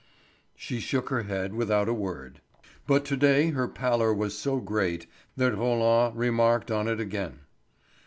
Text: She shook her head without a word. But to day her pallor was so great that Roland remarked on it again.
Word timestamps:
She 0.55 0.79
shook 0.79 1.09
her 1.09 1.21
head 1.21 1.53
without 1.53 1.87
a 1.87 1.93
word. 1.93 2.41
But 2.87 3.05
to 3.05 3.15
day 3.15 3.51
her 3.51 3.67
pallor 3.67 4.11
was 4.11 4.35
so 4.35 4.59
great 4.59 5.05
that 5.37 5.55
Roland 5.55 6.17
remarked 6.17 6.71
on 6.71 6.87
it 6.87 6.99
again. 6.99 7.41